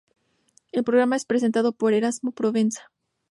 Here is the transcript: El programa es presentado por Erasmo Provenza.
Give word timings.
El 0.71 0.83
programa 0.83 1.15
es 1.15 1.25
presentado 1.25 1.73
por 1.73 1.93
Erasmo 1.93 2.31
Provenza. 2.31 2.91